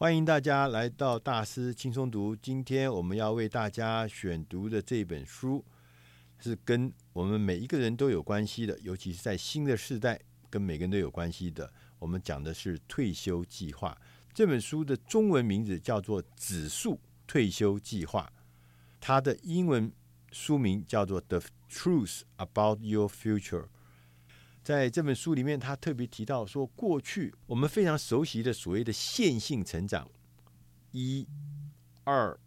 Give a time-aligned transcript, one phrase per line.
[0.00, 2.34] 欢迎大家来到大师轻松读。
[2.34, 5.62] 今天我们要为大家选读的这本书，
[6.38, 10.18] 是跟我们每一个人都有关系的，尤其是在新的世代，
[10.48, 11.70] 跟每个人都有关系的。
[11.98, 13.94] 我们讲的是退休计划。
[14.32, 18.32] 这本书的中文名字叫做《指数退休计划》，
[18.98, 19.92] 它的英文
[20.32, 23.64] 书名叫做《The Truth About Your Future》。
[24.62, 30.08] 在这本书里面，他特别提到说，过去我们非常熟悉的所谓的线性成长，
[30.92, 31.26] 一、
[32.04, 32.38] 二、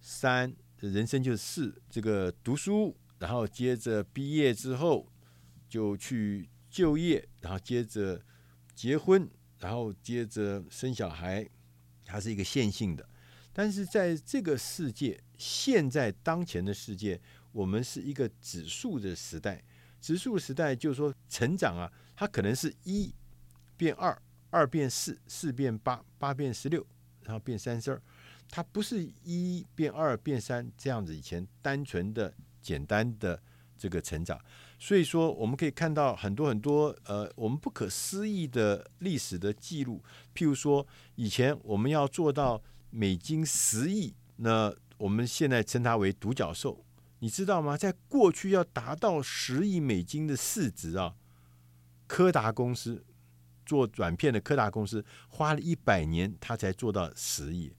[0.00, 1.80] 三，人生就是四。
[1.90, 5.06] 这个读书，然后接着毕业之后
[5.68, 8.20] 就去就业，然后接着
[8.74, 11.46] 结婚，然后接着生小孩，
[12.04, 13.06] 它是一个线性的。
[13.52, 17.20] 但是在这个世界，现在当前的世界，
[17.52, 19.62] 我们是一个指数的时代。
[20.00, 23.14] 指数时代就是说成长啊，它可能是一
[23.76, 24.16] 变二，
[24.50, 26.84] 二变四，四变八，八变十六，
[27.22, 28.02] 然后变三十二。
[28.50, 32.32] 它不是一变二变三这样子，以前单纯的
[32.62, 33.38] 简单的
[33.76, 34.40] 这个成长。
[34.78, 40.02] 所以说，我们可以看到很多很多呃，我们不可思议的历史的记录。
[40.34, 46.82] 譬如说，以前我们要做到美金十亿，那我们现在称它为独角兽。
[47.20, 47.76] 你知道吗？
[47.76, 51.16] 在过去要达到十亿美金的市值啊，
[52.06, 53.04] 柯达公司
[53.66, 57.74] 做软片的柯达公司花了一百年，他才做到十亿。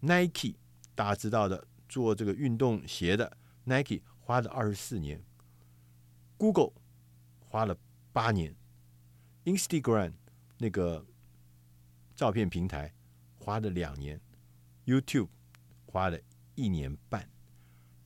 [0.00, 0.56] Nike
[0.94, 5.24] 大家知道的，做这个运动鞋的 Nike 花了二十四年。
[6.36, 6.72] Google
[7.38, 7.76] 花了
[8.12, 8.54] 八年
[9.44, 10.12] ，Instagram
[10.58, 11.06] 那个
[12.14, 12.92] 照片平台
[13.38, 14.20] 花了两年
[14.84, 15.28] ，YouTube
[15.86, 16.20] 花了
[16.54, 17.31] 一年半。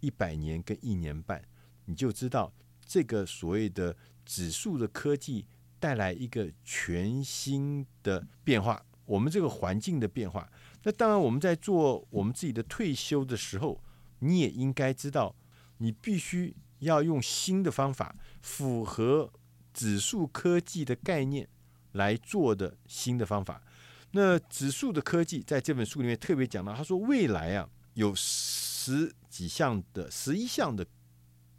[0.01, 1.43] 一百年跟一年半，
[1.87, 2.53] 你就知道
[2.85, 5.47] 这个所谓的指数的科技
[5.79, 10.51] 带来一个全新的变化，我们这个环境的变化。
[10.83, 13.83] 那当然，我们在做我们自己的退休的时候，
[14.21, 15.35] 你也应该知道，
[15.79, 19.33] 你必须要用新的方法，符合
[19.73, 21.49] 指数科技的概念
[21.93, 23.63] 来做的新的方法。
[24.13, 28.15] 那指数的科技在这本书里面特别讲到，他说未来啊有。
[28.87, 30.87] 十几项的十一项的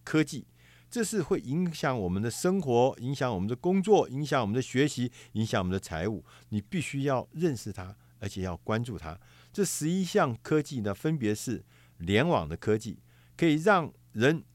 [0.05, 0.47] 科技，
[0.89, 6.23] 这是会影响我们的生活，影响我们的工作，影响我们的学习，影响我们的财务。
[6.49, 9.19] 你必须要认识它，而且要关注它。
[9.51, 11.65] 这十一项科技呢，分别是
[11.97, 12.99] 联网的科技，
[13.35, 14.45] 可以让人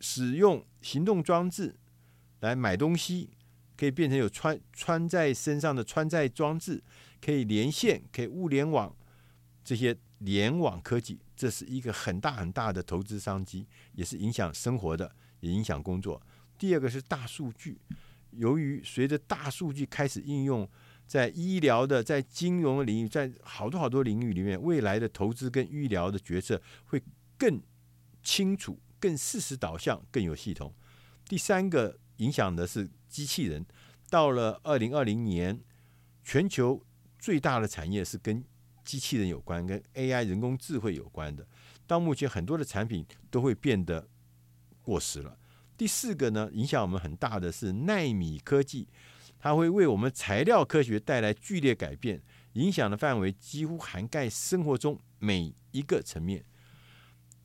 [0.00, 1.76] 使用行动装置
[2.40, 3.28] 来买东西，
[3.76, 6.82] 可以变成有穿穿在身上的穿戴装置，
[7.20, 8.96] 可以连线，可以物联网，
[9.64, 11.18] 这些联网科技。
[11.34, 16.22] 这是一个很大很大的投资商机，也是影响生活的，也影响工作。
[16.56, 17.80] 第二个是大数据，
[18.30, 20.68] 由于随着大数据开始应用
[21.08, 27.02] 在医疗的、在金融领域，在好多好多领域里面，未来的投资跟医疗的决策会
[27.36, 27.60] 更
[28.22, 30.72] 清楚、更事实导向、更有系统。
[31.26, 33.66] 第三个影响的是机器人，
[34.08, 35.60] 到了二零二零年，
[36.22, 36.80] 全球
[37.18, 38.44] 最大的产业是跟
[38.84, 41.46] 机器人有关，跟 AI 人工智慧有关的，
[41.86, 44.08] 到目前很多的产品都会变得
[44.82, 45.36] 过时了。
[45.76, 48.86] 第四个呢，影响我们很大的是纳米科技，
[49.38, 52.22] 它会为我们材料科学带来剧烈改变，
[52.52, 56.44] 影响的范围几乎涵盖生活中每一个层面。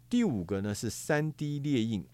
[0.10, 2.06] 第五个呢是三 D 列印，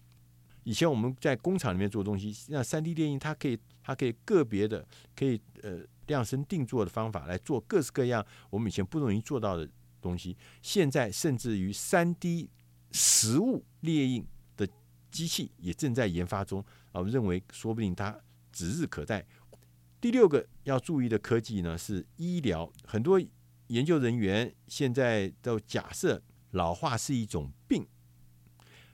[0.66, 5.80] 以前我们在工厂里面做东西，那三 D 列印它可以，它可以个别的可以呃。
[6.06, 9.68] 量身定做的方法来做各式各样我们以前不容易做到的
[10.00, 12.48] 东西，现在甚至于三 D
[12.92, 14.24] 实物列印
[14.56, 14.68] 的
[15.10, 18.16] 机器也正在研发中啊，我认为说不定它
[18.52, 19.26] 指日可待。
[20.00, 23.20] 第六个要注意的科技呢是医疗，很多
[23.66, 26.22] 研究人员现在都假设
[26.52, 27.84] 老化是一种病，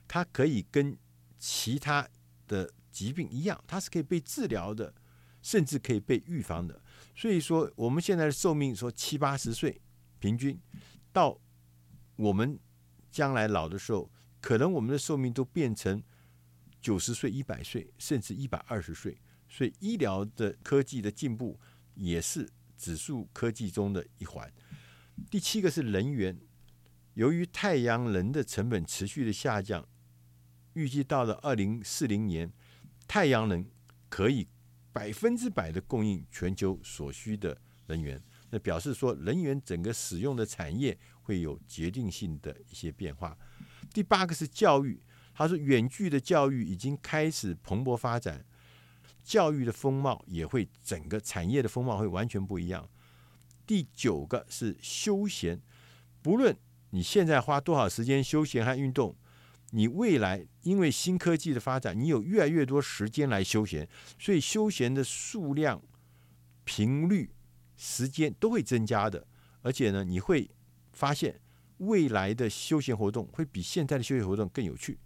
[0.07, 0.97] 它可以跟
[1.45, 2.07] 其他
[2.47, 4.93] 的疾病一样，它是可以被治疗的，
[5.41, 6.81] 甚至可以被预防的。
[7.13, 9.81] 所以说，我们现在的寿命说七八十岁
[10.19, 10.57] 平均，
[11.11, 11.37] 到
[12.15, 12.57] 我们
[13.11, 14.09] 将来老的时候，
[14.39, 16.01] 可能我们的寿命都变成
[16.79, 19.17] 九十岁、一百岁，甚至一百二十岁。
[19.49, 21.59] 所以，医疗的科技的进步
[21.95, 24.49] 也是指数科技中的一环。
[25.29, 26.39] 第七个是能源，
[27.15, 29.85] 由于太阳能的成本持续的下降，
[30.73, 32.51] 预计到了二零四零年，
[33.07, 33.65] 太阳能
[34.09, 34.47] 可以。
[34.95, 38.21] 百分之百的供应全球所需的能源，
[38.51, 43.35] 那表示说能源整个使用的产业会有决定性的一些变化。
[43.91, 45.01] 第八个是教育，
[45.33, 48.45] 他说远距的教育已经开始蓬勃发展，
[49.23, 52.87] 教育的风貌也会整个产业的风貌会完全不一样。
[53.65, 55.59] 第九个是休闲，
[56.21, 56.55] 不论
[56.91, 59.15] 你现在花多少时间休闲和运动，
[59.75, 63.89] 你未来因为新科技的发展，你有越来越多时间来休闲，
[64.19, 65.81] 所以休闲的数量、
[66.63, 67.31] 频率、
[67.75, 69.27] 时间都会增加的。
[69.63, 70.47] 而且呢，你会
[70.91, 71.39] 发现
[71.77, 74.99] 未来的休闲活动会比现在的休闲活动更有趣。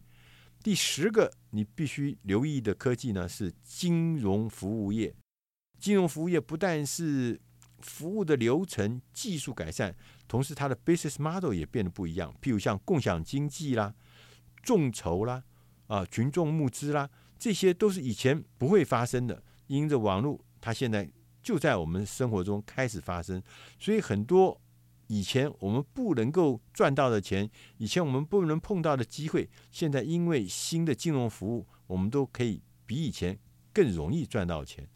[0.62, 5.16] 第十个你必须留意的科技呢，是金融服务业。
[5.80, 7.40] 金融服务业不但是
[7.80, 9.96] 服务的流程技术改善，
[10.28, 12.36] 同时它的 business model 也变得不一样。
[12.42, 13.94] 譬如像共享经济啦、
[14.62, 15.44] 众筹啦、
[15.88, 19.44] 啊群众募资啦，这些都是以前不会发生的。
[19.68, 21.10] 因着网络，它现在
[21.44, 23.42] 就在我们生活中开始发生。
[23.78, 24.60] 所以很多
[25.08, 33.38] 以前我们不能够赚到的钱，以前我们不能碰到的机会，现在因为新的金融服务，我们都可以比以前
[33.74, 34.88] 更容易赚到钱。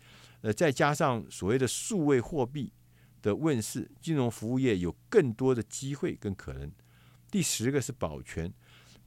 [0.41, 2.73] 呃，再加上所谓的数位货币
[3.21, 6.71] 的问世，金融服务业有更多的机会跟可能。
[7.29, 8.51] 第十个是保全，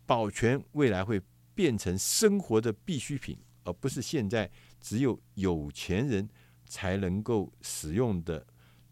[0.06, 1.20] 保全未来会
[1.54, 6.28] 变成生活的必需品，而不是现在只有有钱人
[6.66, 8.46] 才能够使用的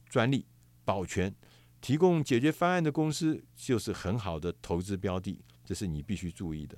[0.08, 0.46] 专利。
[0.84, 1.34] 保全
[1.80, 6.76] 提供解决方案的公司就是很好的投资标的，这是你必须注意的。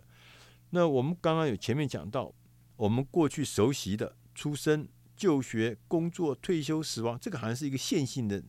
[0.71, 2.35] 那我们刚刚有前面讲到，
[2.77, 4.89] 我们过去熟悉的出生。
[5.17, 8.43] 就学、工作、退休、死亡，这个好像是一个线性的、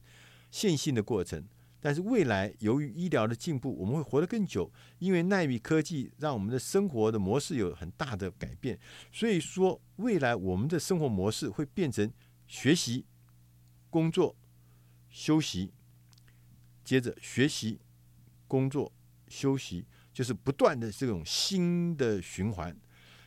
[0.49, 1.47] 线性的过程。
[1.85, 8.79] 但是未来由于医疗的进步，我们会活得更久，因为奈米科技让我们的生活的模式有很大的改变。
[9.11, 12.11] 所以说，未来我们的生活模式会变成
[12.47, 13.05] 学习、
[13.91, 14.35] 工作、
[15.11, 15.71] 休息，
[16.83, 17.79] 接着学习、
[18.47, 18.91] 工作、
[19.27, 22.75] 休息，就是不断的这种新的循环。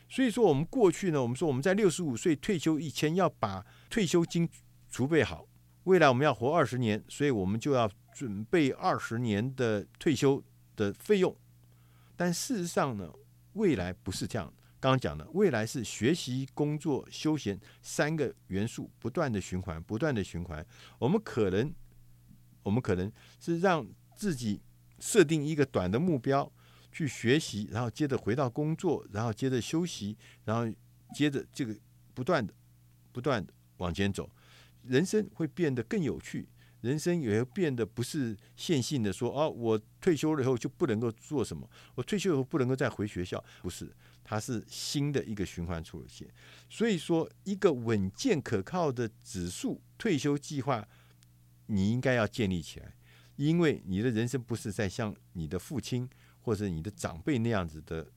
[0.09, 4.49] 所以说，我们过去呢，我们说我们在六十五岁退休以前要把退休金
[4.89, 5.47] 储备好。
[5.89, 10.43] 未来我们要活二十年，所以我们就要准备二十年的退休
[10.75, 11.35] 的费用。
[12.15, 13.11] 但事实上呢，
[13.53, 14.53] 未来不是这样。
[14.79, 20.63] 刚刚讲的，未来是学习、工作、休闲三个元素不断的循环，不断的循环。
[20.99, 21.73] 我们可能，
[22.61, 23.83] 我们可能是让
[24.15, 24.61] 自己
[24.99, 26.51] 设定一个短的目标。
[26.91, 30.15] 去学习，然后接着回到工作，然后接着休息，
[30.45, 30.71] 然后
[31.15, 31.75] 接着这个
[32.13, 32.53] 不断的、
[33.11, 34.27] 不断的往前走，
[34.89, 36.49] 人生会变得更有趣。
[36.81, 43.89] 人生也会变得不是线性的说，哦，我退休了以后就不能够做什么，我退休以后不能够再回学校，不是，
[44.23, 46.27] 它是新的一个循环出现。
[46.69, 50.87] 所以说，一个稳健可靠的指数退休计划，
[51.67, 52.95] 你应该要建立起来，
[53.35, 56.09] 因为你的人生不是在像你的父亲。
[56.41, 58.09] 或者你的长辈那样子的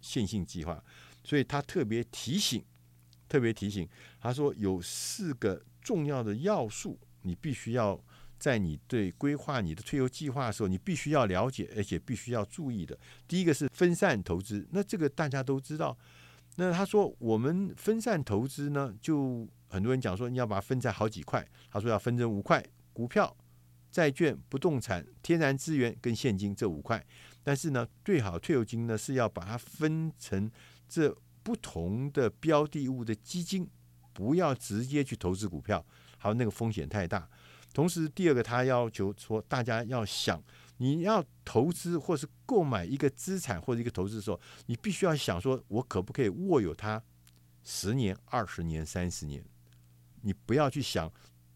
[0.00, 0.82] 线性计划，
[1.22, 2.64] 所以他特别提醒，
[3.28, 3.88] 特别提醒，
[4.20, 8.00] 他说有四个重要的要素，你必须要
[8.38, 12.98] 在你对规划你的退休计划的时候，你必须要了解，而且必须要注意的。
[13.26, 15.96] 第一个是分散投资，那这个大家都知道。
[16.56, 23.36] 那他说我们分散投资呢，就很多人讲说你要把它分在好几块，他说要分成五块：股票、
[23.90, 27.04] 债券、不动产、天然资源跟现金这五块。
[27.42, 30.50] 但是呢，最好退休金呢是要把它分成
[30.88, 31.14] 这
[31.46, 33.70] 不同的标的物的基金，
[34.12, 35.86] 不要直接去投资股票，
[36.18, 37.30] 还有那个风险太大。
[37.72, 40.42] 同时，第二个他要求说，大家要想，
[40.78, 47.00] 你要投资或是购买一个资产或者一个投资的时候，你必须要想说，我可不可以握有它
[47.62, 49.44] 十年、二十年、三十年？
[50.22, 51.08] 你不要去想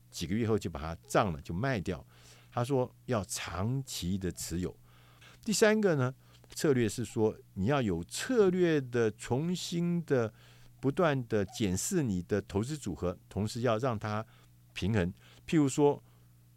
[0.08, 2.06] 几个月后就把它涨了就卖掉。
[2.52, 4.72] 他说要长期的持有。
[5.44, 6.14] 第三个呢，
[6.54, 10.32] 策略是说你要有策略的重新的
[10.80, 14.24] 不断的检视你的投资组合，同时要让它
[14.72, 15.12] 平衡。
[15.46, 16.02] 譬如说，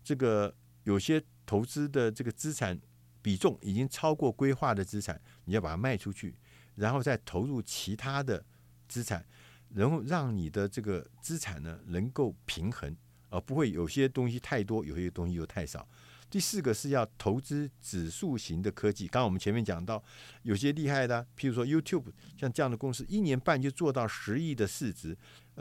[0.03, 2.79] 这个有些投资的这个资产
[3.21, 6.35] 比重已经超过规划的资产，你要把它卖出去，
[6.75, 8.43] 然后再投入其他的
[8.87, 9.25] 资产，
[9.69, 12.95] 然后让你的这个资产呢能够平衡，
[13.29, 15.87] 而不会有些东西太多，有些东西又太少。
[16.29, 19.07] 第四个是要投资指数型的科技。
[19.07, 20.03] 刚刚我们前面讲到，
[20.41, 25.15] 有些厉害的，譬如说 YouTube 像这样的公司，一年半就做到十亿的市值。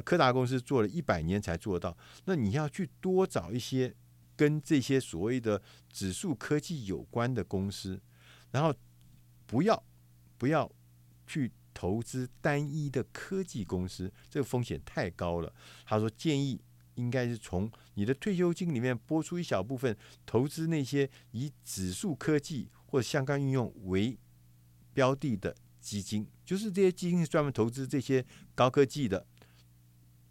[0.05, 1.97] 柯达公司做了一百年才做到。
[2.25, 3.95] 那你要去多找一些
[4.35, 8.01] 跟这些所谓的指数科技有关的公司，
[8.53, 8.75] 然后
[9.47, 9.85] 不要
[10.39, 10.71] 不要
[11.27, 15.53] 去投资单一的科技公司，这个风险太高了。
[15.85, 16.61] 他说建议。
[17.03, 24.17] 应该是从你的退休金里面拨出一小部分，投资那些以指数科技或相关应用为
[24.95, 29.27] 标的的基金，就是这些基金是专门投资这些高科技的，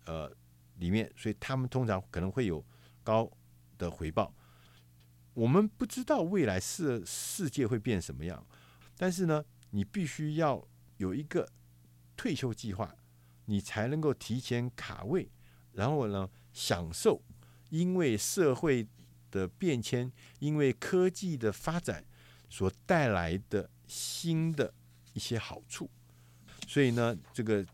[0.06, 0.34] 呃，
[0.78, 2.66] 里面，所以他们通常可能会有
[3.04, 3.30] 高
[3.78, 4.34] 的回报。
[5.34, 8.46] 我们不知道未来世世界会变什么样，
[8.98, 11.50] 但是呢，你必须要有一个
[12.16, 12.96] 退休计划，
[13.46, 15.32] 你才能够提前卡位，
[15.72, 17.22] 然后呢，享受
[17.70, 18.88] 因为社会
[19.30, 22.06] 的变迁，因为科技的发展
[22.50, 24.74] 所带来的新的
[25.14, 25.90] 一些好处。
[26.68, 27.66] 所以呢，这个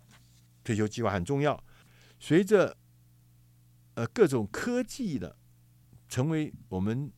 [0.64, 1.64] 退休计划很重要。
[2.20, 2.78] 随着
[3.96, 5.36] 呃各种科技的
[6.08, 7.12] 成为我们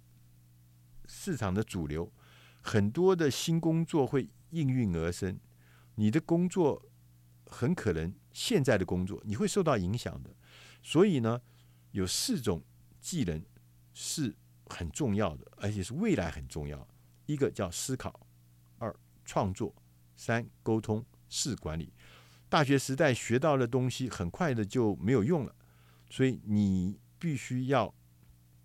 [1.05, 2.11] 市场的主流，
[2.61, 5.39] 很多的新工作会应运而生。
[5.95, 6.81] 你的工作
[7.45, 10.33] 很可能现在的工作你会受到影响的。
[10.81, 11.41] 所以呢，
[11.91, 12.63] 有四种
[12.99, 13.43] 技能
[13.93, 16.87] 是很重要的，而且是未来很重要。
[17.25, 18.27] 一个叫思考，
[18.77, 19.75] 二创作，
[20.15, 21.93] 三沟通，四管理。
[22.47, 25.55] 大学时代学到的东西很快的就没有用了，
[26.09, 27.93] 所以你必须要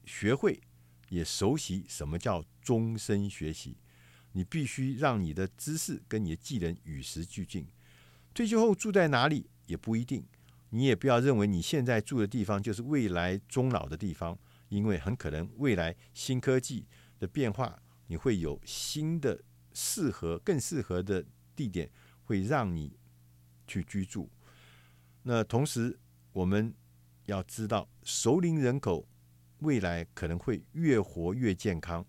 [0.07, 0.61] 学会，
[1.11, 3.77] 也熟悉什么叫终身学习。
[4.33, 7.67] 你必须让你的知识跟你的技能与时俱进。
[8.33, 10.25] 退休后住在哪里也不一定，
[10.75, 14.37] 你也不要认为你现在住的地方就是未来终老的地方，
[14.69, 16.87] 因为很可能未来新科技
[17.19, 19.41] 的变化，你会有新的
[19.73, 21.89] 适合、更适合的地点，
[22.25, 22.99] 会让你。
[23.67, 24.29] 去居住，
[25.23, 25.99] 那同时
[26.35, 26.75] 我们
[27.25, 29.09] 要知道，熟龄人口
[29.61, 32.05] 未来可能会越活越健康，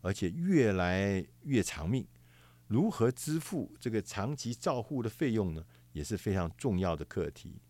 [0.00, 2.04] 而且越来越长命。
[2.66, 5.64] 如何支付这个长期照护的费用呢？
[5.92, 7.62] 也是非常重要的课题。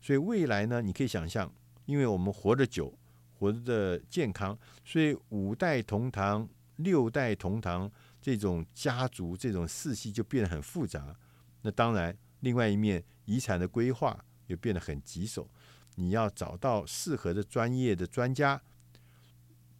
[0.00, 1.52] 所以未来呢，你可以想象，
[1.86, 2.96] 因为我们活得久，
[3.38, 7.90] 活得健康，所以五代同堂、六代同堂
[8.20, 11.16] 这种家族这种世系就变得很复杂。
[11.62, 12.16] 那当然。
[12.42, 15.50] 另外一面，遗产的规划也变得很棘手。
[15.96, 18.62] 你要找到适合的专业的专家、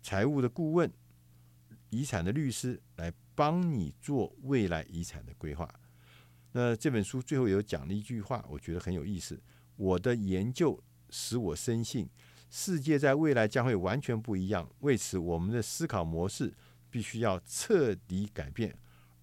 [0.02, 0.92] 财务的顾问、
[1.90, 5.72] 遗产的律师来帮你做未来遗产的规划。
[6.50, 9.40] 那这本书最后有讲了一句话，我觉得很有意思。
[9.78, 12.06] 我的研究使我深信，
[12.50, 14.70] 世界在未来将会完全不一样。
[14.80, 16.52] 为此，我们的思考模式
[16.90, 18.76] 必须要彻底改变。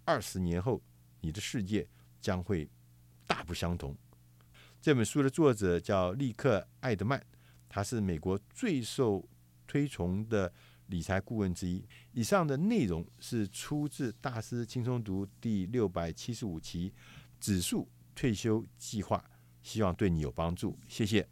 [0.04, 0.82] 二十年后，
[1.22, 1.88] 你的世界
[2.20, 2.68] 将会。
[3.28, 3.98] 大不相同。
[4.80, 7.20] 这本书的作者叫利克·艾德曼，
[7.68, 9.28] 他是美国最受
[9.66, 10.54] 推崇的
[10.86, 11.84] 理财顾问之一。
[12.12, 16.92] 以上的内容是出自《大师轻松读》第六百七十五期
[17.40, 19.18] 《指数退休计划》，
[19.66, 20.78] 希望对你有帮助。
[20.88, 21.28] 谢谢。